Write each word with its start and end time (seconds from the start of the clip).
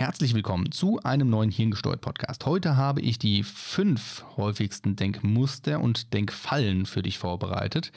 Herzlich 0.00 0.32
willkommen 0.32 0.72
zu 0.72 0.98
einem 1.00 1.28
neuen 1.28 1.50
Hirngesteuert 1.50 2.00
Podcast. 2.00 2.46
Heute 2.46 2.78
habe 2.78 3.02
ich 3.02 3.18
die 3.18 3.42
fünf 3.42 4.24
häufigsten 4.38 4.96
Denkmuster 4.96 5.78
und 5.78 6.14
Denkfallen 6.14 6.86
für 6.86 7.02
dich 7.02 7.18
vorbereitet. 7.18 7.92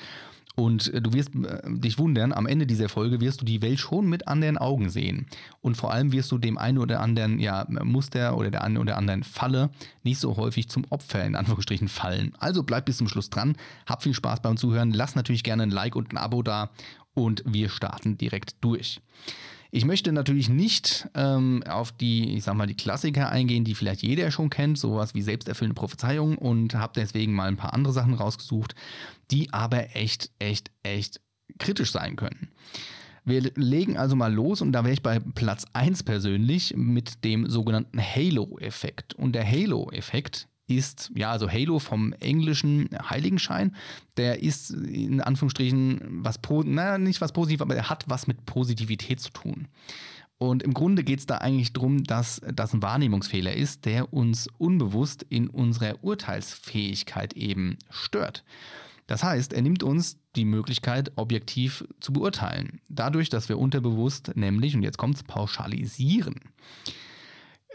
Und 0.55 0.91
du 0.93 1.13
wirst 1.13 1.33
äh, 1.33 1.61
dich 1.65 1.97
wundern, 1.97 2.33
am 2.33 2.45
Ende 2.45 2.67
dieser 2.67 2.89
Folge 2.89 3.21
wirst 3.21 3.39
du 3.39 3.45
die 3.45 3.61
Welt 3.61 3.79
schon 3.79 4.09
mit 4.09 4.27
anderen 4.27 4.57
Augen 4.57 4.89
sehen. 4.89 5.27
Und 5.61 5.77
vor 5.77 5.93
allem 5.93 6.11
wirst 6.11 6.29
du 6.33 6.37
dem 6.37 6.57
einen 6.57 6.77
oder 6.77 6.99
anderen 6.99 7.39
ja, 7.39 7.65
Muster 7.69 8.35
oder 8.35 8.51
der 8.51 8.65
einen 8.65 8.79
oder 8.79 8.97
anderen 8.97 9.23
Falle 9.23 9.69
nicht 10.03 10.19
so 10.19 10.35
häufig 10.35 10.67
zum 10.67 10.83
Opfer 10.89 11.23
in 11.23 11.37
Anführungsstrichen 11.37 11.87
fallen. 11.87 12.33
Also 12.37 12.63
bleib 12.63 12.83
bis 12.83 12.97
zum 12.97 13.07
Schluss 13.07 13.29
dran, 13.29 13.55
hab 13.85 14.03
viel 14.03 14.13
Spaß 14.13 14.41
beim 14.41 14.57
Zuhören, 14.57 14.91
lass 14.91 15.15
natürlich 15.15 15.45
gerne 15.45 15.63
ein 15.63 15.71
Like 15.71 15.95
und 15.95 16.11
ein 16.11 16.17
Abo 16.17 16.43
da 16.43 16.69
und 17.13 17.43
wir 17.45 17.69
starten 17.69 18.17
direkt 18.17 18.57
durch. 18.59 18.99
Ich 19.75 19.85
möchte 19.85 20.11
natürlich 20.11 20.49
nicht 20.49 21.09
ähm, 21.15 21.63
auf 21.67 21.91
die, 21.91 22.35
ich 22.35 22.43
sag 22.43 22.53
mal, 22.53 22.67
die 22.67 22.75
Klassiker 22.75 23.29
eingehen, 23.29 23.63
die 23.63 23.73
vielleicht 23.73 24.03
jeder 24.03 24.29
schon 24.29 24.51
kennt, 24.51 24.77
sowas 24.77 25.15
wie 25.15 25.23
selbsterfüllende 25.23 25.73
Prophezeiung 25.73 26.37
und 26.37 26.75
habe 26.75 26.93
deswegen 26.95 27.33
mal 27.33 27.47
ein 27.47 27.57
paar 27.57 27.73
andere 27.73 27.91
Sachen 27.91 28.13
rausgesucht, 28.13 28.75
die 29.31 29.51
aber 29.51 29.95
echt, 29.95 30.29
echt, 30.37 30.69
echt 30.83 31.21
kritisch 31.57 31.91
sein 31.91 32.17
können. 32.17 32.49
Wir 33.25 33.41
legen 33.55 33.97
also 33.97 34.15
mal 34.15 34.31
los 34.31 34.61
und 34.61 34.73
da 34.73 34.83
wäre 34.83 34.93
ich 34.93 35.01
bei 35.01 35.17
Platz 35.17 35.65
1 35.73 36.03
persönlich 36.03 36.75
mit 36.77 37.23
dem 37.23 37.49
sogenannten 37.49 37.99
Halo-Effekt. 37.99 39.15
Und 39.15 39.33
der 39.33 39.49
Halo-Effekt 39.49 40.49
ist, 40.67 41.11
ja, 41.15 41.31
also 41.31 41.49
Halo 41.49 41.79
vom 41.79 42.13
englischen 42.13 42.89
Heiligenschein, 43.09 43.75
der 44.17 44.41
ist 44.41 44.71
in 44.71 45.21
Anführungsstrichen 45.21 46.23
was, 46.23 46.39
naja, 46.65 46.97
nicht 46.97 47.21
was 47.21 47.33
positiv, 47.33 47.61
aber 47.61 47.75
er 47.75 47.89
hat 47.89 48.05
was 48.07 48.27
mit 48.27 48.45
Positivität 48.45 49.19
zu 49.19 49.31
tun. 49.31 49.67
Und 50.37 50.63
im 50.63 50.73
Grunde 50.73 51.03
geht 51.03 51.19
es 51.19 51.25
da 51.25 51.37
eigentlich 51.37 51.73
darum, 51.73 52.03
dass 52.03 52.41
das 52.53 52.73
ein 52.73 52.81
Wahrnehmungsfehler 52.81 53.53
ist, 53.53 53.85
der 53.85 54.13
uns 54.13 54.47
unbewusst 54.57 55.25
in 55.29 55.47
unserer 55.47 56.03
Urteilsfähigkeit 56.03 57.33
eben 57.33 57.77
stört. 57.89 58.43
Das 59.07 59.23
heißt, 59.23 59.53
er 59.53 59.61
nimmt 59.61 59.83
uns 59.83 60.17
die 60.35 60.45
Möglichkeit, 60.45 61.11
objektiv 61.15 61.85
zu 61.99 62.13
beurteilen. 62.13 62.81
Dadurch, 62.89 63.29
dass 63.29 63.49
wir 63.49 63.59
unterbewusst 63.59 64.35
nämlich, 64.35 64.75
und 64.75 64.83
jetzt 64.83 64.97
kommt 64.97 65.15
es, 65.15 65.23
pauschalisieren. 65.23 66.35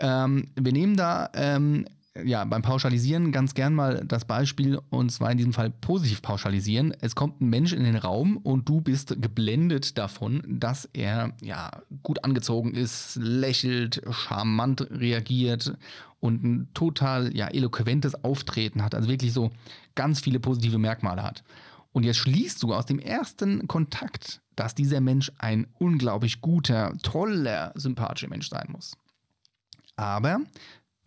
Ähm, 0.01 0.49
wir 0.55 0.73
nehmen 0.73 0.97
da 0.97 1.31
ähm, 1.35 1.87
ja, 2.25 2.45
beim 2.45 2.63
Pauschalisieren 2.63 3.33
ganz 3.33 3.55
gern 3.55 3.75
mal 3.75 4.05
das 4.05 4.25
Beispiel, 4.25 4.81
und 4.91 5.11
zwar 5.11 5.31
in 5.31 5.39
diesem 5.39 5.53
Fall 5.53 5.71
positiv 5.71 6.23
pauschalisieren. 6.23 6.95
Es 7.01 7.15
kommt 7.15 7.41
ein 7.41 7.49
Mensch 7.49 7.73
in 7.73 7.85
den 7.85 7.97
Raum 7.97 8.37
und 8.39 8.69
du 8.69 8.81
bist 8.81 9.21
geblendet 9.21 9.99
davon, 9.99 10.43
dass 10.47 10.89
er 10.93 11.33
ja 11.43 11.71
gut 12.03 12.25
angezogen 12.25 12.75
ist, 12.75 13.17
lächelt, 13.17 14.03
charmant 14.11 14.91
reagiert 14.91 15.77
und 16.21 16.43
ein 16.43 16.69
total 16.75 17.35
ja, 17.37 17.49
eloquentes 17.49 18.25
Auftreten 18.25 18.83
hat, 18.83 18.95
also 18.95 19.09
wirklich 19.09 19.33
so 19.33 19.51
ganz 19.95 20.21
viele 20.21 20.41
positive 20.41 20.79
Merkmale 20.79 21.23
hat. 21.23 21.45
Und 21.93 22.05
jetzt 22.05 22.19
schließt 22.19 22.63
du 22.63 22.75
aus 22.75 22.87
dem 22.87 22.99
ersten 22.99 23.67
Kontakt, 23.67 24.41
dass 24.57 24.75
dieser 24.75 25.01
Mensch 25.01 25.33
ein 25.39 25.67
unglaublich 25.79 26.41
guter, 26.41 26.93
toller, 27.03 27.73
sympathischer 27.77 28.29
Mensch 28.29 28.49
sein 28.49 28.69
muss. 28.71 28.97
Aber 29.97 30.41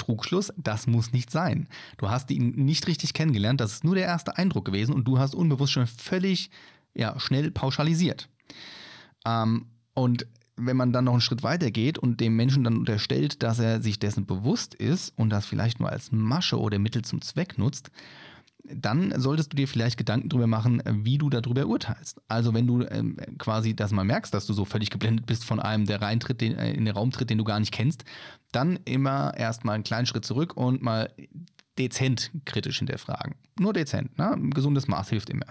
Trugschluss, 0.02 0.52
das 0.58 0.88
muss 0.88 1.14
nicht 1.14 1.32
sein. 1.32 1.68
Du 1.98 2.10
hast 2.10 2.32
ihn 2.32 2.52
nicht 2.52 2.88
richtig 2.88 3.14
kennengelernt, 3.14 3.62
das 3.62 3.74
ist 3.74 3.84
nur 3.84 3.96
der 3.96 4.06
erste 4.06 4.38
Eindruck 4.38 4.66
gewesen 4.66 4.94
und 4.94 5.06
du 5.08 5.20
hast 5.20 5.36
unbewusst 5.36 5.74
schon 5.74 5.88
völlig 5.88 6.50
ja, 6.94 7.20
schnell 7.20 7.52
pauschalisiert. 7.52 8.28
Ähm, 9.26 9.68
und 9.94 10.26
wenn 10.58 10.78
man 10.78 10.92
dann 10.92 11.06
noch 11.06 11.14
einen 11.14 11.22
Schritt 11.22 11.44
weiter 11.44 11.72
geht 11.72 11.98
und 11.98 12.20
dem 12.20 12.36
Menschen 12.36 12.64
dann 12.64 12.78
unterstellt, 12.78 13.44
dass 13.44 13.60
er 13.60 13.82
sich 13.82 14.00
dessen 14.00 14.26
bewusst 14.26 14.76
ist 14.76 15.14
und 15.18 15.30
das 15.30 15.46
vielleicht 15.46 15.80
nur 15.80 15.90
als 15.90 16.12
Masche 16.12 16.60
oder 16.60 16.80
Mittel 16.80 17.04
zum 17.04 17.22
Zweck 17.22 17.58
nutzt, 17.58 17.92
dann 18.64 19.14
solltest 19.20 19.52
du 19.52 19.58
dir 19.58 19.68
vielleicht 19.68 19.98
Gedanken 19.98 20.30
darüber 20.30 20.48
machen, 20.48 20.82
wie 20.86 21.18
du 21.18 21.30
darüber 21.30 21.66
urteilst. 21.66 22.22
Also 22.28 22.54
wenn 22.54 22.68
du 22.68 22.84
ähm, 22.84 23.18
quasi 23.38 23.76
das 23.76 23.92
mal 23.92 24.04
merkst, 24.04 24.34
dass 24.34 24.46
du 24.46 24.54
so 24.54 24.66
völlig 24.66 24.90
geblendet 24.90 25.26
bist 25.26 25.46
von 25.46 25.60
einem, 25.60 25.86
der 25.86 26.02
reintritt, 26.02 26.42
den, 26.42 26.56
äh, 26.56 26.74
in 26.74 26.86
den 26.86 26.94
Raum 26.96 27.12
tritt, 27.12 27.30
den 27.30 27.38
du 27.38 27.44
gar 27.44 27.60
nicht 27.60 27.74
kennst, 27.74 28.04
dann 28.52 28.80
immer 28.86 29.34
erstmal 29.36 29.76
einen 29.76 29.84
kleinen 29.84 30.06
Schritt 30.06 30.26
zurück 30.26 30.56
und 30.56 30.82
mal 30.82 31.12
dezent 31.78 32.32
kritisch 32.46 32.80
hinterfragen. 32.80 33.36
Nur 33.60 33.74
dezent, 33.74 34.18
ne? 34.18 34.34
Ein 34.34 34.52
gesundes 34.52 34.88
Maß 34.88 35.10
hilft 35.10 35.30
immer. 35.30 35.46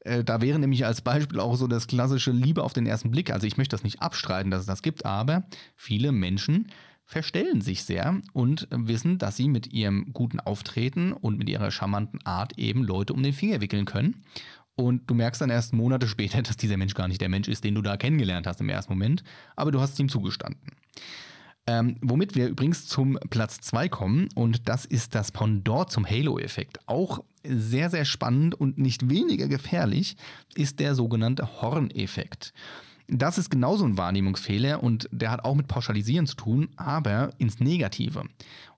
Äh, 0.00 0.24
da 0.24 0.40
wäre 0.40 0.58
nämlich 0.58 0.84
als 0.86 1.00
Beispiel 1.00 1.40
auch 1.40 1.56
so 1.56 1.66
das 1.66 1.86
klassische 1.86 2.30
Liebe 2.30 2.62
auf 2.62 2.72
den 2.72 2.86
ersten 2.86 3.10
Blick. 3.10 3.30
Also 3.30 3.46
ich 3.46 3.56
möchte 3.56 3.74
das 3.74 3.84
nicht 3.84 4.02
abstreiten, 4.02 4.50
dass 4.50 4.60
es 4.60 4.66
das 4.66 4.82
gibt, 4.82 5.04
aber 5.04 5.44
viele 5.76 6.12
Menschen 6.12 6.68
verstellen 7.06 7.60
sich 7.60 7.84
sehr 7.84 8.20
und 8.32 8.66
wissen, 8.70 9.18
dass 9.18 9.36
sie 9.36 9.48
mit 9.48 9.72
ihrem 9.72 10.12
guten 10.12 10.40
Auftreten 10.40 11.12
und 11.12 11.38
mit 11.38 11.48
ihrer 11.48 11.70
charmanten 11.70 12.24
Art 12.24 12.58
eben 12.58 12.82
Leute 12.82 13.12
um 13.12 13.22
den 13.22 13.32
Finger 13.32 13.60
wickeln 13.60 13.84
können. 13.84 14.24
Und 14.76 15.08
du 15.08 15.14
merkst 15.14 15.40
dann 15.40 15.50
erst 15.50 15.72
Monate 15.72 16.08
später, 16.08 16.42
dass 16.42 16.56
dieser 16.56 16.76
Mensch 16.76 16.94
gar 16.94 17.08
nicht 17.08 17.20
der 17.20 17.28
Mensch 17.28 17.48
ist, 17.48 17.64
den 17.64 17.74
du 17.74 17.82
da 17.82 17.96
kennengelernt 17.96 18.46
hast 18.46 18.60
im 18.60 18.68
ersten 18.68 18.92
Moment, 18.92 19.22
aber 19.54 19.70
du 19.70 19.80
hast 19.80 19.92
es 19.92 20.00
ihm 20.00 20.08
zugestanden. 20.08 20.72
Ähm, 21.66 21.96
womit 22.02 22.34
wir 22.34 22.48
übrigens 22.48 22.86
zum 22.86 23.18
Platz 23.30 23.60
2 23.60 23.88
kommen 23.88 24.28
und 24.34 24.68
das 24.68 24.84
ist 24.84 25.14
das 25.14 25.32
Pendant 25.32 25.90
zum 25.90 26.04
Halo-Effekt. 26.06 26.78
Auch 26.86 27.24
sehr, 27.42 27.88
sehr 27.88 28.04
spannend 28.04 28.54
und 28.54 28.76
nicht 28.76 29.08
weniger 29.08 29.48
gefährlich 29.48 30.16
ist 30.54 30.78
der 30.78 30.94
sogenannte 30.94 31.62
Horn-Effekt. 31.62 32.52
Das 33.06 33.36
ist 33.36 33.50
genauso 33.50 33.84
ein 33.84 33.98
Wahrnehmungsfehler 33.98 34.82
und 34.82 35.08
der 35.12 35.30
hat 35.30 35.44
auch 35.44 35.54
mit 35.54 35.68
Pauschalisieren 35.68 36.26
zu 36.26 36.36
tun, 36.36 36.68
aber 36.76 37.30
ins 37.38 37.60
Negative. 37.60 38.24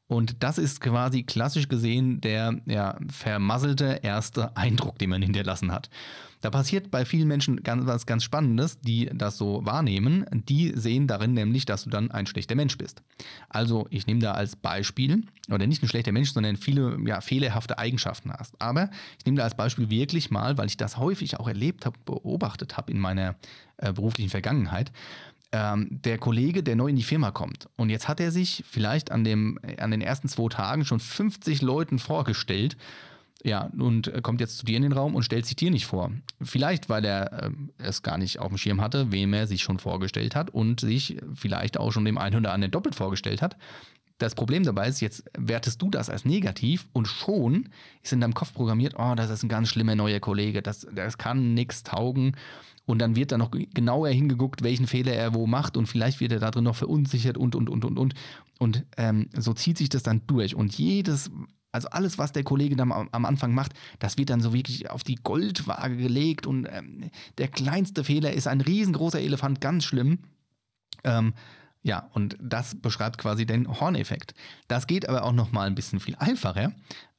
Und 0.09 0.43
das 0.43 0.59
ist 0.59 0.81
quasi 0.81 1.25
klassisch 1.25 1.69
gesehen 1.69 2.21
der 2.21 2.61
ja, 2.67 2.97
vermasselte 3.11 4.00
erste 4.03 4.56
Eindruck, 4.56 4.99
den 4.99 5.11
man 5.11 5.22
hinterlassen 5.22 5.72
hat. 5.72 5.91
Da 6.43 6.50
passiert 6.50 6.93
bei 6.93 7.05
vielen 7.05 7.27
Menschen 7.27 7.62
ganz, 7.65 7.87
was 7.87 8.06
ganz 8.06 8.22
Spannendes, 8.22 8.78
die 8.78 9.11
das 9.12 9.37
so 9.37 9.62
wahrnehmen. 9.65 10.27
Die 10.31 10.72
sehen 10.77 11.09
darin 11.09 11.33
nämlich, 11.33 11.65
dass 11.65 11.84
du 11.84 11.91
dann 11.91 12.12
ein 12.12 12.27
schlechter 12.27 12.55
Mensch 12.55 12.78
bist. 12.78 13.03
Also 13.49 13.89
ich 13.91 14.06
nehme 14.06 14.21
da 14.21 14.33
als 14.33 14.55
Beispiel, 14.55 15.25
oder 15.50 15.66
nicht 15.66 15.83
ein 15.83 15.89
schlechter 15.89 16.12
Mensch, 16.12 16.31
sondern 16.33 16.56
viele 16.56 16.99
ja, 17.05 17.21
fehlerhafte 17.21 17.78
Eigenschaften 17.78 18.33
hast. 18.33 18.55
Aber 18.61 18.91
ich 19.19 19.25
nehme 19.25 19.39
da 19.39 19.45
als 19.45 19.56
Beispiel 19.56 19.91
wirklich 19.91 20.31
mal, 20.31 20.56
weil 20.56 20.66
ich 20.66 20.77
das 20.77 20.99
häufig 20.99 21.41
auch 21.41 21.49
erlebt 21.49 21.84
habe, 21.84 21.99
beobachtet 22.05 22.77
habe 22.77 22.93
in 22.93 23.00
meiner 23.00 23.34
äh, 23.78 23.93
beruflichen 23.93 24.31
Vergangenheit, 24.31 24.93
ähm, 25.56 25.89
der 25.91 26.19
Kollege, 26.19 26.62
der 26.62 26.77
neu 26.77 26.89
in 26.89 26.97
die 26.97 27.03
Firma 27.03 27.31
kommt. 27.31 27.69
Und 27.77 27.89
jetzt 27.89 28.09
hat 28.09 28.21
er 28.21 28.31
sich 28.31 28.62
vielleicht 28.69 29.11
an, 29.11 29.25
dem, 29.25 29.59
an 29.78 29.91
den 29.91 30.03
ersten 30.03 30.28
zwei 30.28 30.49
Tagen 30.49 30.84
schon 30.84 31.00
50 31.00 31.62
Leuten 31.62 31.99
vorgestellt. 31.99 32.77
Ja, 33.43 33.71
und 33.78 34.12
kommt 34.22 34.41
jetzt 34.41 34.59
zu 34.59 34.66
dir 34.66 34.77
in 34.77 34.83
den 34.83 34.93
Raum 34.93 35.15
und 35.15 35.22
stellt 35.22 35.47
sich 35.47 35.56
dir 35.56 35.71
nicht 35.71 35.87
vor. 35.87 36.11
Vielleicht, 36.43 36.89
weil 36.89 37.05
er 37.05 37.45
äh, 37.45 37.50
es 37.78 38.03
gar 38.03 38.19
nicht 38.19 38.39
auf 38.39 38.49
dem 38.49 38.59
Schirm 38.59 38.81
hatte, 38.81 39.12
wem 39.12 39.33
er 39.33 39.47
sich 39.47 39.62
schon 39.62 39.78
vorgestellt 39.78 40.34
hat 40.34 40.50
und 40.50 40.81
sich 40.81 41.19
vielleicht 41.34 41.78
auch 41.78 41.93
schon 41.93 42.05
dem 42.05 42.19
einen 42.19 42.37
oder 42.37 42.53
anderen 42.53 42.72
doppelt 42.72 42.95
vorgestellt 42.95 43.43
hat. 43.43 43.56
Das 44.19 44.34
Problem 44.34 44.65
dabei 44.65 44.88
ist, 44.88 45.00
jetzt 45.00 45.25
wertest 45.37 45.82
du 45.82 45.91
das 45.91 46.09
als 46.09 46.25
negativ 46.25 46.88
und 46.93 47.06
schon 47.06 47.69
ist 48.03 48.12
in 48.12 48.21
deinem 48.21 48.34
Kopf 48.34 48.54
programmiert, 48.54 48.94
oh, 48.97 49.15
das 49.15 49.28
ist 49.31 49.43
ein 49.43 49.49
ganz 49.49 49.69
schlimmer 49.69 49.94
neuer 49.94 50.21
Kollege, 50.21 50.62
das, 50.62 50.87
das 50.94 51.19
kann 51.19 51.54
nichts 51.54 51.82
taugen. 51.82 52.37
Und 52.87 53.00
dann 53.00 53.16
wird 53.16 53.32
da 53.32 53.38
noch 53.38 53.50
genauer 53.50 54.09
hingeguckt, 54.09 54.62
welchen 54.62 54.87
Fehler 54.87 55.12
er 55.12 55.34
wo 55.34 55.47
macht 55.47 55.77
und 55.77 55.87
vielleicht 55.87 56.21
wird 56.21 56.32
er 56.32 56.38
da 56.38 56.50
drin 56.50 56.65
noch 56.65 56.77
verunsichert 56.77 57.37
und, 57.37 57.54
und, 57.56 57.69
und, 57.69 57.84
und, 57.84 57.99
und. 57.99 58.15
Und 58.59 58.87
ähm, 58.97 59.28
so 59.37 59.53
zieht 59.53 59.77
sich 59.77 59.88
das 59.88 60.04
dann 60.04 60.22
durch. 60.28 60.54
Und 60.54 60.78
jedes, 60.78 61.31
also 61.72 61.88
alles, 61.88 62.16
was 62.16 62.33
der 62.33 62.44
Kollege 62.44 62.77
dann 62.77 62.93
am, 62.93 63.25
Anfang 63.25 63.53
macht, 63.54 63.72
das 63.98 64.16
wird 64.16 64.31
dann 64.31 64.41
so 64.41 64.54
wirklich 64.54 64.88
auf 64.88 65.03
die 65.03 65.16
Goldwaage 65.16 65.97
gelegt 65.97 66.47
und 66.47 66.66
ähm, 66.71 67.10
der 67.38 67.48
kleinste 67.48 68.04
Fehler 68.04 68.33
ist 68.33 68.47
ein 68.47 68.60
riesengroßer 68.60 69.21
Elefant, 69.21 69.60
ganz 69.60 69.84
schlimm. 69.84 70.21
Ähm, 71.04 71.34
ja, 71.87 72.11
und 72.15 72.37
das 72.41 72.75
beschreibt 72.75 73.17
quasi 73.17 73.47
den 73.47 73.69
Horneffekt. 73.69 74.34
Das 74.66 74.89
geht 74.89 75.09
aber 75.09 75.22
auch 75.22 75.33
noch 75.33 75.53
mal 75.53 75.69
ein 75.69 75.77
bisschen 75.77 76.01
viel 76.01 76.16
einfacher. 76.16 76.72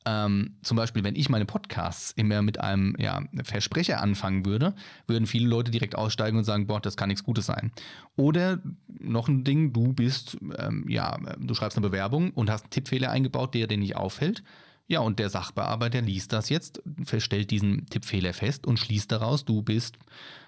Ähm, 0.05 0.57
zum 0.61 0.75
Beispiel, 0.75 1.05
wenn 1.05 1.15
ich 1.15 1.29
meine 1.29 1.45
Podcasts 1.45 2.11
immer 2.11 2.41
mit 2.41 2.59
einem 2.59 2.93
ja, 2.99 3.23
Versprecher 3.43 4.01
anfangen 4.01 4.45
würde, 4.45 4.75
würden 5.07 5.25
viele 5.25 5.47
Leute 5.47 5.71
direkt 5.71 5.95
aussteigen 5.95 6.37
und 6.37 6.43
sagen, 6.43 6.67
boah, 6.67 6.81
das 6.81 6.97
kann 6.97 7.07
nichts 7.07 7.23
Gutes 7.23 7.45
sein. 7.45 7.71
Oder 8.17 8.59
noch 8.99 9.29
ein 9.29 9.45
Ding, 9.45 9.71
du 9.71 9.93
bist, 9.93 10.37
ähm, 10.57 10.83
ja, 10.89 11.17
du 11.39 11.53
schreibst 11.53 11.77
eine 11.77 11.87
Bewerbung 11.87 12.31
und 12.31 12.49
hast 12.49 12.65
einen 12.65 12.71
Tippfehler 12.71 13.09
eingebaut, 13.09 13.53
der 13.53 13.67
dir 13.67 13.77
nicht 13.77 13.95
auffällt. 13.95 14.43
Ja, 14.87 15.01
und 15.01 15.19
der 15.19 15.29
Sachbearbeiter 15.29 16.01
liest 16.01 16.33
das 16.33 16.49
jetzt, 16.49 16.81
stellt 17.17 17.51
diesen 17.51 17.87
Tippfehler 17.87 18.33
fest 18.33 18.65
und 18.65 18.79
schließt 18.79 19.11
daraus, 19.11 19.43
du 19.43 19.61
bist 19.61 19.97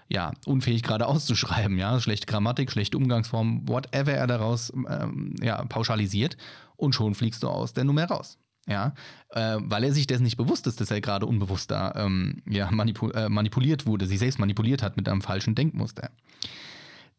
ja 0.07 0.31
unfähig 0.45 0.81
gerade 0.81 1.07
auszuschreiben, 1.07 1.77
ja, 1.77 1.99
schlechte 1.99 2.25
Grammatik, 2.25 2.71
schlechte 2.71 2.97
Umgangsform, 2.97 3.67
whatever 3.67 4.13
er 4.13 4.27
daraus 4.27 4.71
ähm, 4.89 5.35
ja, 5.41 5.63
pauschalisiert 5.65 6.37
und 6.77 6.95
schon 6.95 7.15
fliegst 7.15 7.43
du 7.43 7.49
aus 7.49 7.73
der 7.73 7.83
Nummer 7.83 8.05
raus 8.05 8.37
ja, 8.69 8.93
äh, 9.31 9.57
weil 9.59 9.83
er 9.83 9.91
sich 9.91 10.07
dessen 10.07 10.23
nicht 10.23 10.37
bewusst 10.37 10.67
ist, 10.67 10.79
dass 10.79 10.91
er 10.91 11.01
gerade 11.01 11.25
unbewusst 11.25 11.71
da 11.71 11.93
ähm, 11.95 12.41
ja, 12.47 12.69
manipul 12.71 13.11
äh, 13.15 13.27
manipuliert 13.27 13.85
wurde, 13.85 14.05
sich 14.05 14.19
selbst 14.19 14.39
manipuliert 14.39 14.83
hat 14.83 14.95
mit 14.95 15.09
einem 15.09 15.21
falschen 15.21 15.55
Denkmuster. 15.55 16.11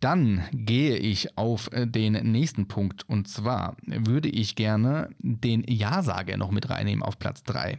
Dann 0.00 0.43
gehe 0.52 0.97
ich 0.97 1.37
auf 1.37 1.70
äh, 1.73 1.87
den 1.87 2.14
nächsten 2.32 2.69
Punkt 2.69 3.08
und 3.08 3.29
zwar 3.29 3.76
würde 3.87 4.29
ich 4.29 4.56
gerne 4.56 5.11
den 5.19 5.64
Ja-Sager 5.69 6.37
noch 6.37 6.50
mit 6.50 6.70
reinnehmen 6.70 7.02
auf 7.02 7.19
Platz 7.19 7.43
3. 7.44 7.79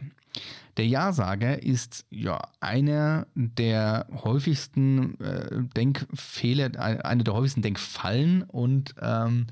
Der 0.76 0.86
Ja-Sager 0.86 1.62
ist 1.62 2.06
ja 2.10 2.40
einer 2.60 3.26
der 3.34 4.06
häufigsten 4.24 5.20
äh, 5.20 5.62
Denkfehler, 5.76 6.70
eine 6.80 7.24
der 7.24 7.34
häufigsten 7.34 7.60
Denkfallen 7.60 8.42
und 8.42 8.94
ähm, 9.02 9.48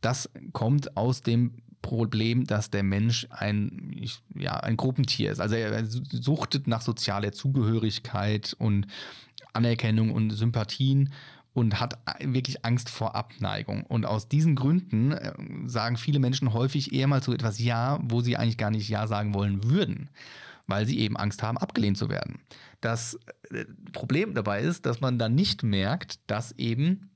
das 0.00 0.28
kommt 0.52 0.96
aus 0.96 1.22
dem 1.22 1.54
Problem, 1.80 2.44
dass 2.44 2.70
der 2.70 2.82
Mensch 2.82 3.26
ein, 3.30 3.96
ja, 4.34 4.58
ein 4.58 4.76
Gruppentier 4.76 5.32
ist. 5.32 5.40
Also 5.40 5.54
er 5.54 5.86
suchtet 5.86 6.66
nach 6.66 6.82
sozialer 6.82 7.32
Zugehörigkeit 7.32 8.54
und 8.58 8.86
Anerkennung 9.52 10.10
und 10.10 10.30
Sympathien 10.30 11.12
und 11.52 11.80
hat 11.80 11.98
wirklich 12.20 12.64
Angst 12.64 12.88
vor 12.90 13.14
Abneigung. 13.14 13.84
Und 13.84 14.06
aus 14.06 14.28
diesen 14.28 14.54
Gründen 14.54 15.12
äh, 15.12 15.32
sagen 15.66 15.96
viele 15.96 16.18
Menschen 16.18 16.52
häufig 16.52 16.92
eher 16.92 17.06
mal 17.06 17.22
zu 17.22 17.32
etwas 17.32 17.58
Ja, 17.58 17.98
wo 18.02 18.20
sie 18.20 18.36
eigentlich 18.36 18.58
gar 18.58 18.70
nicht 18.70 18.88
Ja 18.88 19.06
sagen 19.06 19.34
wollen 19.34 19.64
würden, 19.64 20.10
weil 20.66 20.86
sie 20.86 20.98
eben 20.98 21.16
Angst 21.16 21.42
haben, 21.42 21.58
abgelehnt 21.58 21.98
zu 21.98 22.08
werden. 22.08 22.40
Das 22.80 23.18
äh, 23.50 23.64
Problem 23.92 24.34
dabei 24.34 24.60
ist, 24.60 24.86
dass 24.86 25.00
man 25.00 25.18
dann 25.18 25.34
nicht 25.34 25.62
merkt, 25.62 26.20
dass 26.28 26.52
eben, 26.52 27.10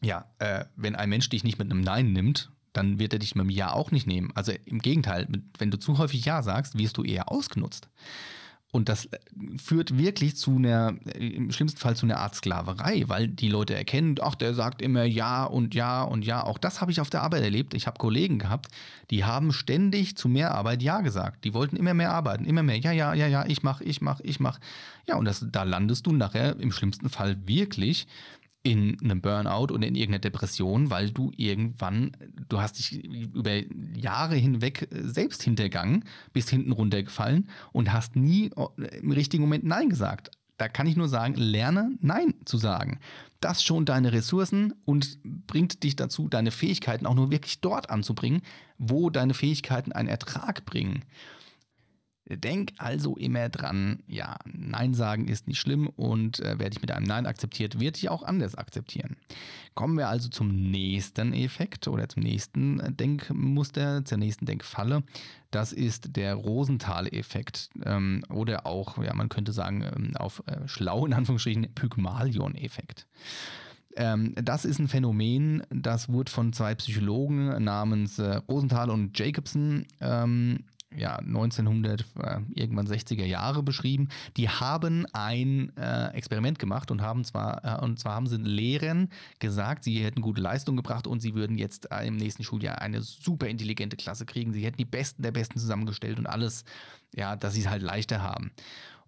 ja, 0.00 0.26
äh, 0.38 0.64
wenn 0.76 0.94
ein 0.94 1.08
Mensch 1.08 1.28
dich 1.28 1.44
nicht 1.44 1.58
mit 1.58 1.70
einem 1.70 1.80
Nein 1.80 2.12
nimmt, 2.12 2.52
dann 2.72 2.98
wird 2.98 3.12
er 3.12 3.18
dich 3.18 3.34
mit 3.34 3.42
einem 3.42 3.50
Ja 3.50 3.72
auch 3.72 3.90
nicht 3.90 4.06
nehmen. 4.06 4.30
Also 4.34 4.52
im 4.64 4.78
Gegenteil, 4.78 5.28
wenn 5.58 5.70
du 5.70 5.78
zu 5.78 5.98
häufig 5.98 6.24
Ja 6.24 6.42
sagst, 6.42 6.78
wirst 6.78 6.96
du 6.96 7.04
eher 7.04 7.30
ausgenutzt. 7.30 7.88
Und 8.72 8.88
das 8.88 9.04
äh, 9.04 9.18
führt 9.62 9.98
wirklich 9.98 10.36
zu 10.36 10.56
einer, 10.56 10.94
äh, 11.14 11.28
im 11.28 11.52
schlimmsten 11.52 11.78
Fall 11.78 11.94
zu 11.94 12.06
einer 12.06 12.18
Art 12.18 12.34
Sklaverei, 12.34 13.04
weil 13.06 13.28
die 13.28 13.48
Leute 13.48 13.74
erkennen, 13.74 14.16
ach, 14.20 14.34
der 14.34 14.54
sagt 14.54 14.80
immer 14.80 15.04
Ja 15.04 15.44
und 15.44 15.74
Ja 15.74 16.02
und 16.02 16.24
Ja. 16.24 16.42
Auch 16.42 16.56
das 16.58 16.80
habe 16.80 16.90
ich 16.90 17.00
auf 17.00 17.10
der 17.10 17.22
Arbeit 17.22 17.42
erlebt. 17.42 17.74
Ich 17.74 17.86
habe 17.86 17.98
Kollegen 17.98 18.38
gehabt, 18.38 18.68
die 19.10 19.24
haben 19.24 19.52
ständig 19.52 20.16
zu 20.16 20.28
mehr 20.28 20.54
Arbeit 20.54 20.82
Ja 20.82 21.02
gesagt. 21.02 21.44
Die 21.44 21.52
wollten 21.52 21.76
immer 21.76 21.92
mehr 21.92 22.12
arbeiten, 22.12 22.46
immer 22.46 22.62
mehr. 22.62 22.78
Ja, 22.78 22.92
ja, 22.92 23.12
ja, 23.12 23.26
ja, 23.26 23.44
ich 23.46 23.62
mach, 23.62 23.82
ich 23.82 24.00
mach, 24.00 24.20
ich 24.20 24.40
mach. 24.40 24.58
Ja, 25.06 25.16
und 25.16 25.26
das, 25.26 25.44
da 25.52 25.64
landest 25.64 26.06
du 26.06 26.12
nachher 26.12 26.58
im 26.58 26.72
schlimmsten 26.72 27.10
Fall 27.10 27.36
wirklich 27.46 28.06
in 28.62 28.96
einem 29.02 29.20
Burnout 29.20 29.72
oder 29.72 29.86
in 29.86 29.94
irgendeiner 29.94 30.20
Depression, 30.20 30.90
weil 30.90 31.10
du 31.10 31.32
irgendwann, 31.36 32.12
du 32.48 32.60
hast 32.60 32.78
dich 32.78 33.04
über 33.04 33.60
Jahre 33.94 34.36
hinweg 34.36 34.88
selbst 34.90 35.42
hintergangen, 35.42 36.04
bist 36.32 36.50
hinten 36.50 36.72
runtergefallen 36.72 37.48
und 37.72 37.92
hast 37.92 38.14
nie 38.14 38.50
im 39.00 39.10
richtigen 39.10 39.42
Moment 39.42 39.64
Nein 39.64 39.88
gesagt. 39.88 40.30
Da 40.58 40.68
kann 40.68 40.86
ich 40.86 40.96
nur 40.96 41.08
sagen, 41.08 41.34
lerne 41.34 41.96
Nein 42.00 42.34
zu 42.44 42.56
sagen. 42.56 43.00
Das 43.40 43.64
schont 43.64 43.88
deine 43.88 44.12
Ressourcen 44.12 44.74
und 44.84 45.18
bringt 45.48 45.82
dich 45.82 45.96
dazu, 45.96 46.28
deine 46.28 46.52
Fähigkeiten 46.52 47.06
auch 47.06 47.16
nur 47.16 47.32
wirklich 47.32 47.60
dort 47.60 47.90
anzubringen, 47.90 48.42
wo 48.78 49.10
deine 49.10 49.34
Fähigkeiten 49.34 49.90
einen 49.90 50.08
Ertrag 50.08 50.64
bringen. 50.64 51.02
Denk 52.38 52.72
also 52.78 53.16
immer 53.16 53.48
dran, 53.48 54.02
ja, 54.06 54.36
Nein 54.44 54.94
sagen 54.94 55.28
ist 55.28 55.48
nicht 55.48 55.58
schlimm 55.58 55.88
und 55.88 56.40
äh, 56.40 56.56
wer 56.58 56.70
dich 56.70 56.80
mit 56.80 56.90
einem 56.90 57.06
Nein 57.06 57.26
akzeptiert, 57.26 57.80
wird 57.80 57.96
dich 57.96 58.08
auch 58.08 58.22
anders 58.22 58.54
akzeptieren. 58.54 59.16
Kommen 59.74 59.96
wir 59.96 60.08
also 60.08 60.28
zum 60.28 60.70
nächsten 60.70 61.32
Effekt 61.32 61.88
oder 61.88 62.08
zum 62.08 62.22
nächsten 62.22 62.80
äh, 62.80 62.92
Denkmuster, 62.92 64.04
zur 64.04 64.18
nächsten 64.18 64.46
Denkfalle. 64.46 65.02
Das 65.50 65.72
ist 65.72 66.16
der 66.16 66.34
Rosenthal-Effekt 66.34 67.70
ähm, 67.84 68.24
oder 68.28 68.66
auch, 68.66 69.02
ja, 69.02 69.14
man 69.14 69.28
könnte 69.28 69.52
sagen, 69.52 69.82
ähm, 69.82 70.16
auf 70.16 70.42
äh, 70.46 70.66
schlau 70.66 71.06
in 71.06 71.12
Anführungsstrichen, 71.12 71.74
Pygmalion-Effekt. 71.74 73.06
Ähm, 73.96 74.34
das 74.36 74.64
ist 74.64 74.78
ein 74.78 74.88
Phänomen, 74.88 75.62
das 75.70 76.08
wurde 76.08 76.32
von 76.32 76.52
zwei 76.52 76.74
Psychologen 76.74 77.62
namens 77.62 78.18
äh, 78.18 78.36
Rosenthal 78.48 78.90
und 78.90 79.18
Jacobson 79.18 79.86
ähm, 80.00 80.64
ja, 80.96 81.16
1900, 81.16 82.04
äh, 82.18 82.40
irgendwann 82.54 82.86
60er 82.86 83.24
Jahre 83.24 83.62
beschrieben. 83.62 84.08
Die 84.36 84.48
haben 84.48 85.06
ein 85.12 85.76
äh, 85.76 86.08
Experiment 86.08 86.58
gemacht 86.58 86.90
und 86.90 87.02
haben 87.02 87.24
zwar, 87.24 87.80
äh, 87.80 87.84
und 87.84 87.98
zwar 87.98 88.14
haben 88.14 88.26
sie 88.26 88.36
Lehrern 88.36 89.08
gesagt, 89.38 89.84
sie 89.84 90.02
hätten 90.04 90.20
gute 90.20 90.40
Leistung 90.40 90.76
gebracht 90.76 91.06
und 91.06 91.20
sie 91.20 91.34
würden 91.34 91.58
jetzt 91.58 91.90
äh, 91.90 92.06
im 92.06 92.16
nächsten 92.16 92.44
Schuljahr 92.44 92.80
eine 92.80 93.00
super 93.00 93.48
intelligente 93.48 93.96
Klasse 93.96 94.26
kriegen. 94.26 94.52
Sie 94.52 94.64
hätten 94.64 94.78
die 94.78 94.84
Besten 94.84 95.22
der 95.22 95.32
Besten 95.32 95.58
zusammengestellt 95.58 96.18
und 96.18 96.26
alles, 96.26 96.64
ja, 97.14 97.36
dass 97.36 97.54
sie 97.54 97.60
es 97.60 97.68
halt 97.68 97.82
leichter 97.82 98.22
haben. 98.22 98.52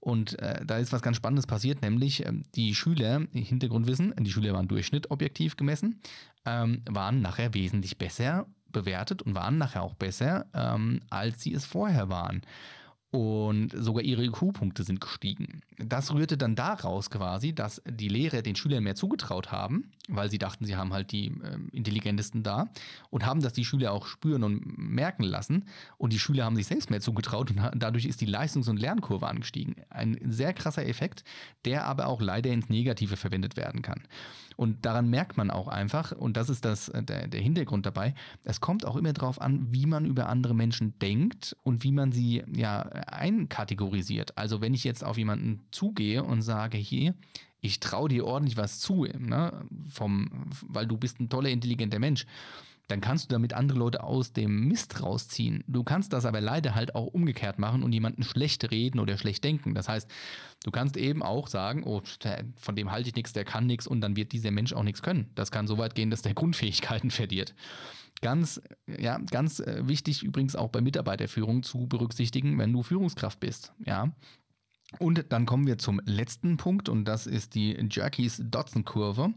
Und 0.04 0.38
äh, 0.40 0.64
da 0.66 0.76
ist 0.76 0.92
was 0.92 1.00
ganz 1.00 1.16
Spannendes 1.16 1.46
passiert, 1.46 1.80
nämlich 1.80 2.26
ähm, 2.26 2.42
die 2.54 2.74
Schüler, 2.74 3.22
Hintergrundwissen, 3.32 4.14
die 4.20 4.30
Schüler 4.30 4.52
waren 4.52 4.68
Durchschnitt 4.68 5.10
objektiv 5.10 5.56
gemessen, 5.56 6.00
ähm, 6.44 6.82
waren 6.84 7.22
nachher 7.22 7.54
wesentlich 7.54 7.96
besser 7.96 8.46
bewertet 8.74 9.22
und 9.22 9.34
waren 9.34 9.56
nachher 9.56 9.82
auch 9.82 9.94
besser, 9.94 10.44
ähm, 10.52 11.00
als 11.08 11.40
sie 11.42 11.54
es 11.54 11.64
vorher 11.64 12.10
waren. 12.10 12.42
Und 13.14 13.70
sogar 13.70 14.02
ihre 14.02 14.24
IQ-Punkte 14.24 14.82
sind 14.82 15.00
gestiegen. 15.00 15.60
Das 15.78 16.12
rührte 16.12 16.36
dann 16.36 16.56
daraus 16.56 17.10
quasi, 17.10 17.54
dass 17.54 17.80
die 17.88 18.08
Lehrer 18.08 18.42
den 18.42 18.56
Schülern 18.56 18.82
mehr 18.82 18.96
zugetraut 18.96 19.52
haben, 19.52 19.92
weil 20.08 20.28
sie 20.32 20.38
dachten, 20.38 20.64
sie 20.64 20.74
haben 20.74 20.92
halt 20.92 21.12
die 21.12 21.28
äh, 21.28 21.58
intelligentesten 21.70 22.42
da 22.42 22.70
und 23.10 23.24
haben 23.24 23.40
das 23.40 23.52
die 23.52 23.64
Schüler 23.64 23.92
auch 23.92 24.08
spüren 24.08 24.42
und 24.42 24.76
merken 24.76 25.22
lassen. 25.22 25.66
Und 25.96 26.12
die 26.12 26.18
Schüler 26.18 26.44
haben 26.44 26.56
sich 26.56 26.66
selbst 26.66 26.90
mehr 26.90 27.00
zugetraut 27.00 27.52
und 27.52 27.60
dadurch 27.76 28.06
ist 28.06 28.20
die 28.20 28.26
Leistungs- 28.26 28.68
und 28.68 28.80
Lernkurve 28.80 29.28
angestiegen. 29.28 29.76
Ein 29.90 30.18
sehr 30.24 30.52
krasser 30.52 30.84
Effekt, 30.84 31.22
der 31.64 31.84
aber 31.84 32.08
auch 32.08 32.20
leider 32.20 32.50
ins 32.50 32.68
Negative 32.68 33.16
verwendet 33.16 33.56
werden 33.56 33.82
kann. 33.82 34.02
Und 34.56 34.84
daran 34.84 35.08
merkt 35.08 35.36
man 35.36 35.50
auch 35.50 35.68
einfach, 35.68 36.12
und 36.12 36.36
das 36.36 36.48
ist 36.48 36.64
das, 36.64 36.88
äh, 36.88 37.02
der, 37.02 37.28
der 37.28 37.40
Hintergrund 37.40 37.86
dabei, 37.86 38.14
es 38.44 38.60
kommt 38.60 38.84
auch 38.84 38.96
immer 38.96 39.12
darauf 39.12 39.40
an, 39.40 39.72
wie 39.72 39.86
man 39.86 40.04
über 40.04 40.28
andere 40.28 40.54
Menschen 40.54 40.98
denkt 40.98 41.56
und 41.62 41.84
wie 41.84 41.92
man 41.92 42.12
sie 42.12 42.42
ja 42.54 42.80
einkategorisiert. 43.06 44.36
Also 44.36 44.60
wenn 44.60 44.74
ich 44.74 44.84
jetzt 44.84 45.04
auf 45.04 45.18
jemanden 45.18 45.66
zugehe 45.70 46.22
und 46.22 46.42
sage, 46.42 46.78
hier, 46.78 47.14
ich 47.60 47.80
traue 47.80 48.08
dir 48.08 48.26
ordentlich 48.26 48.56
was 48.56 48.80
zu, 48.80 49.06
ne, 49.18 49.66
vom, 49.88 50.48
weil 50.66 50.86
du 50.86 50.96
bist 50.96 51.20
ein 51.20 51.28
toller, 51.28 51.48
intelligenter 51.48 51.98
Mensch 51.98 52.26
dann 52.88 53.00
kannst 53.00 53.30
du 53.30 53.34
damit 53.34 53.54
andere 53.54 53.78
Leute 53.78 54.02
aus 54.02 54.32
dem 54.32 54.68
Mist 54.68 55.02
rausziehen. 55.02 55.64
Du 55.66 55.84
kannst 55.84 56.12
das 56.12 56.26
aber 56.26 56.40
leider 56.40 56.74
halt 56.74 56.94
auch 56.94 57.06
umgekehrt 57.06 57.58
machen 57.58 57.82
und 57.82 57.92
jemanden 57.92 58.22
schlecht 58.24 58.70
reden 58.70 58.98
oder 59.00 59.16
schlecht 59.16 59.42
denken. 59.44 59.74
Das 59.74 59.88
heißt, 59.88 60.10
du 60.64 60.70
kannst 60.70 60.96
eben 60.96 61.22
auch 61.22 61.48
sagen, 61.48 61.84
oh, 61.84 62.02
von 62.56 62.76
dem 62.76 62.90
halte 62.90 63.08
ich 63.08 63.14
nichts, 63.14 63.32
der 63.32 63.44
kann 63.44 63.66
nichts 63.66 63.86
und 63.86 64.00
dann 64.00 64.16
wird 64.16 64.32
dieser 64.32 64.50
Mensch 64.50 64.72
auch 64.74 64.82
nichts 64.82 65.02
können. 65.02 65.30
Das 65.34 65.50
kann 65.50 65.66
so 65.66 65.78
weit 65.78 65.94
gehen, 65.94 66.10
dass 66.10 66.22
der 66.22 66.34
Grundfähigkeiten 66.34 67.10
verliert. 67.10 67.54
Ganz, 68.24 68.58
ja, 68.86 69.18
ganz 69.18 69.60
äh, 69.60 69.86
wichtig 69.86 70.22
übrigens 70.22 70.56
auch 70.56 70.70
bei 70.70 70.80
Mitarbeiterführung 70.80 71.62
zu 71.62 71.86
berücksichtigen, 71.86 72.58
wenn 72.58 72.72
du 72.72 72.82
Führungskraft 72.82 73.38
bist. 73.38 73.74
Ja, 73.84 74.14
und 74.98 75.26
dann 75.28 75.44
kommen 75.44 75.66
wir 75.66 75.76
zum 75.76 76.00
letzten 76.06 76.56
Punkt 76.56 76.88
und 76.88 77.04
das 77.04 77.26
ist 77.26 77.54
die 77.54 77.72
Jerkys-Dodson-Kurve. 77.72 79.34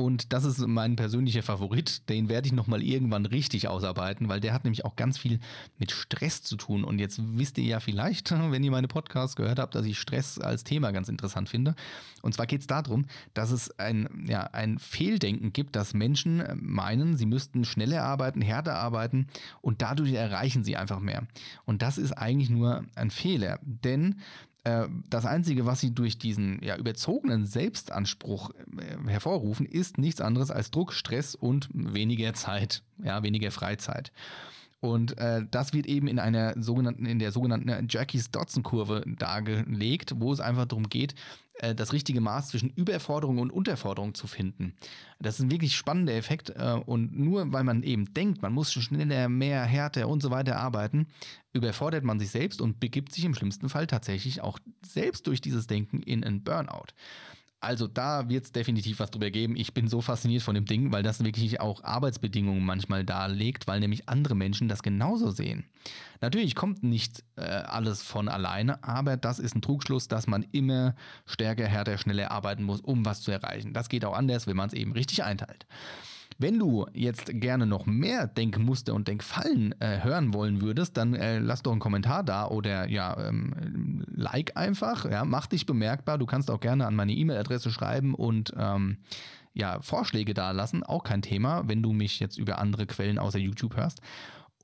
Und 0.00 0.32
das 0.32 0.44
ist 0.44 0.58
mein 0.66 0.96
persönlicher 0.96 1.42
Favorit. 1.42 2.08
Den 2.08 2.28
werde 2.28 2.46
ich 2.46 2.52
nochmal 2.52 2.82
irgendwann 2.82 3.26
richtig 3.26 3.68
ausarbeiten, 3.68 4.28
weil 4.28 4.40
der 4.40 4.54
hat 4.54 4.64
nämlich 4.64 4.84
auch 4.84 4.96
ganz 4.96 5.18
viel 5.18 5.40
mit 5.78 5.92
Stress 5.92 6.42
zu 6.42 6.56
tun. 6.56 6.84
Und 6.84 6.98
jetzt 6.98 7.20
wisst 7.36 7.58
ihr 7.58 7.64
ja 7.64 7.80
vielleicht, 7.80 8.30
wenn 8.50 8.64
ihr 8.64 8.70
meine 8.70 8.88
Podcasts 8.88 9.36
gehört 9.36 9.58
habt, 9.58 9.74
dass 9.74 9.84
ich 9.84 9.98
Stress 9.98 10.38
als 10.38 10.64
Thema 10.64 10.90
ganz 10.90 11.08
interessant 11.08 11.48
finde. 11.48 11.74
Und 12.22 12.34
zwar 12.34 12.46
geht 12.46 12.62
es 12.62 12.66
darum, 12.66 13.04
dass 13.34 13.50
es 13.50 13.78
ein, 13.78 14.26
ja, 14.26 14.42
ein 14.44 14.78
Fehldenken 14.78 15.52
gibt, 15.52 15.76
dass 15.76 15.92
Menschen 15.92 16.42
meinen, 16.56 17.16
sie 17.16 17.26
müssten 17.26 17.64
schneller 17.64 18.02
arbeiten, 18.02 18.40
härter 18.40 18.76
arbeiten 18.76 19.26
und 19.60 19.82
dadurch 19.82 20.12
erreichen 20.12 20.64
sie 20.64 20.76
einfach 20.76 21.00
mehr. 21.00 21.26
Und 21.66 21.82
das 21.82 21.98
ist 21.98 22.12
eigentlich 22.12 22.50
nur 22.50 22.84
ein 22.94 23.10
Fehler. 23.10 23.58
Denn 23.62 24.16
das 24.64 25.24
Einzige, 25.24 25.64
was 25.64 25.80
sie 25.80 25.94
durch 25.94 26.18
diesen 26.18 26.62
ja, 26.62 26.76
überzogenen 26.76 27.46
Selbstanspruch 27.46 28.50
äh, 28.50 29.08
hervorrufen, 29.08 29.64
ist 29.64 29.98
nichts 29.98 30.20
anderes 30.20 30.50
als 30.50 30.70
Druck, 30.70 30.92
Stress 30.92 31.34
und 31.34 31.68
weniger 31.72 32.34
Zeit, 32.34 32.82
ja, 33.02 33.22
weniger 33.22 33.50
Freizeit. 33.50 34.12
Und 34.80 35.18
äh, 35.18 35.44
das 35.50 35.74
wird 35.74 35.86
eben 35.86 36.08
in 36.08 36.18
einer 36.18 36.54
sogenannten, 36.60 37.04
in 37.04 37.18
der 37.18 37.32
sogenannten 37.32 37.86
Jackies 37.88 38.30
Dodson-Kurve 38.30 39.04
dargelegt, 39.18 40.14
wo 40.16 40.32
es 40.32 40.40
einfach 40.40 40.64
darum 40.64 40.88
geht, 40.88 41.14
äh, 41.49 41.49
das 41.74 41.92
richtige 41.92 42.20
Maß 42.20 42.48
zwischen 42.48 42.70
Überforderung 42.70 43.38
und 43.38 43.50
Unterforderung 43.50 44.14
zu 44.14 44.26
finden. 44.26 44.74
Das 45.20 45.38
ist 45.38 45.44
ein 45.44 45.50
wirklich 45.50 45.76
spannender 45.76 46.14
Effekt. 46.14 46.50
Äh, 46.50 46.80
und 46.86 47.18
nur 47.18 47.52
weil 47.52 47.64
man 47.64 47.82
eben 47.82 48.12
denkt, 48.14 48.42
man 48.42 48.52
muss 48.52 48.72
schneller, 48.72 49.28
mehr, 49.28 49.64
härter 49.64 50.08
und 50.08 50.22
so 50.22 50.30
weiter 50.30 50.56
arbeiten, 50.56 51.06
überfordert 51.52 52.04
man 52.04 52.18
sich 52.18 52.30
selbst 52.30 52.60
und 52.60 52.80
begibt 52.80 53.12
sich 53.12 53.24
im 53.24 53.34
schlimmsten 53.34 53.68
Fall 53.68 53.86
tatsächlich 53.86 54.40
auch 54.40 54.58
selbst 54.84 55.26
durch 55.26 55.40
dieses 55.40 55.66
Denken 55.66 56.02
in 56.02 56.24
einen 56.24 56.42
Burnout. 56.42 56.94
Also 57.60 57.86
da 57.86 58.28
wird 58.30 58.46
es 58.46 58.52
definitiv 58.52 59.00
was 59.00 59.10
drüber 59.10 59.30
geben. 59.30 59.54
Ich 59.54 59.74
bin 59.74 59.86
so 59.86 60.00
fasziniert 60.00 60.42
von 60.42 60.54
dem 60.54 60.64
Ding, 60.64 60.92
weil 60.92 61.02
das 61.02 61.22
wirklich 61.22 61.60
auch 61.60 61.84
Arbeitsbedingungen 61.84 62.64
manchmal 62.64 63.04
darlegt, 63.04 63.66
weil 63.66 63.80
nämlich 63.80 64.08
andere 64.08 64.34
Menschen 64.34 64.66
das 64.66 64.82
genauso 64.82 65.30
sehen. 65.30 65.64
Natürlich 66.22 66.54
kommt 66.54 66.82
nicht 66.82 67.22
äh, 67.36 67.42
alles 67.42 68.02
von 68.02 68.28
alleine, 68.28 68.82
aber 68.82 69.18
das 69.18 69.38
ist 69.38 69.54
ein 69.54 69.62
Trugschluss, 69.62 70.08
dass 70.08 70.26
man 70.26 70.46
immer 70.52 70.94
stärker, 71.26 71.66
härter, 71.66 71.98
schneller 71.98 72.30
arbeiten 72.30 72.62
muss, 72.62 72.80
um 72.80 73.04
was 73.04 73.20
zu 73.20 73.30
erreichen. 73.30 73.74
Das 73.74 73.90
geht 73.90 74.06
auch 74.06 74.16
anders, 74.16 74.46
wenn 74.46 74.56
man 74.56 74.68
es 74.68 74.74
eben 74.74 74.92
richtig 74.92 75.22
einteilt. 75.22 75.66
Wenn 76.40 76.58
du 76.58 76.86
jetzt 76.94 77.30
gerne 77.34 77.66
noch 77.66 77.84
mehr 77.84 78.26
Denkmuster 78.26 78.94
und 78.94 79.06
Denkfallen 79.08 79.74
äh, 79.78 80.02
hören 80.02 80.32
wollen 80.32 80.62
würdest, 80.62 80.96
dann 80.96 81.14
äh, 81.14 81.38
lass 81.38 81.62
doch 81.62 81.70
einen 81.70 81.80
Kommentar 81.80 82.24
da 82.24 82.48
oder 82.48 82.88
ja, 82.88 83.14
ähm, 83.28 84.02
like 84.06 84.56
einfach. 84.56 85.04
Ja, 85.04 85.26
mach 85.26 85.46
dich 85.46 85.66
bemerkbar. 85.66 86.16
Du 86.16 86.24
kannst 86.24 86.50
auch 86.50 86.60
gerne 86.60 86.86
an 86.86 86.96
meine 86.96 87.12
E-Mail-Adresse 87.12 87.70
schreiben 87.70 88.14
und 88.14 88.54
ähm, 88.56 88.96
ja, 89.52 89.82
Vorschläge 89.82 90.32
da 90.32 90.52
lassen. 90.52 90.82
Auch 90.82 91.04
kein 91.04 91.20
Thema, 91.20 91.68
wenn 91.68 91.82
du 91.82 91.92
mich 91.92 92.20
jetzt 92.20 92.38
über 92.38 92.58
andere 92.58 92.86
Quellen 92.86 93.18
außer 93.18 93.38
YouTube 93.38 93.76
hörst. 93.76 94.00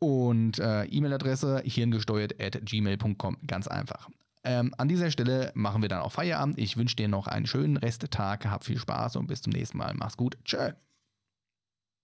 Und 0.01 0.59
äh, 0.59 0.85
E-Mail-Adresse 0.85 1.61
hirngesteuert 1.63 2.41
at 2.41 2.59
gmail.com. 2.65 3.37
Ganz 3.47 3.69
einfach. 3.69 4.09
Ähm, 4.45 4.73
an 4.79 4.89
dieser 4.89 5.11
Stelle 5.11 5.53
machen 5.55 5.83
wir 5.83 5.91
dann 5.91 6.01
auch 6.01 6.13
Feierabend. 6.13 6.59
Ich 6.59 6.79
wünsche 6.79 6.97
dir 6.97 7.09
noch 7.09 7.27
einen 7.27 7.47
schönen 7.47 7.77
Resttag. 7.77 8.47
Hab 8.47 8.65
viel 8.65 8.79
Spaß 8.79 9.17
und 9.17 9.27
bis 9.27 9.43
zum 9.43 9.53
nächsten 9.53 9.77
Mal. 9.77 9.93
Mach's 9.95 10.17
gut. 10.17 10.39
Tschö. 10.47 10.71